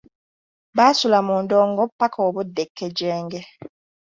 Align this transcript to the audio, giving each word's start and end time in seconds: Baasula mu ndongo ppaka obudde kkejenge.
Baasula 0.77 1.19
mu 1.27 1.35
ndongo 1.43 1.81
ppaka 1.91 2.19
obudde 2.27 2.63
kkejenge. 2.67 3.41